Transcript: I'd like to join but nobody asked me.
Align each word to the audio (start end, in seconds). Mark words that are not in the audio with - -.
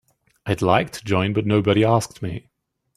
I'd 0.47 0.63
like 0.63 0.89
to 0.93 1.03
join 1.05 1.31
but 1.33 1.45
nobody 1.45 1.83
asked 1.85 2.23
me. 2.23 2.47